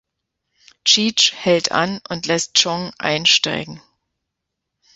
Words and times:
Cheech 0.83 1.31
hält 1.35 1.71
an 1.71 2.01
und 2.09 2.25
lässt 2.25 2.55
Chong 2.59 2.91
einsteigen. 2.97 3.83